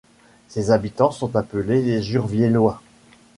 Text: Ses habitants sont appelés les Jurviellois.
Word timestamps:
Ses 0.47 0.71
habitants 0.71 1.11
sont 1.11 1.35
appelés 1.35 1.83
les 1.83 2.01
Jurviellois. 2.01 2.81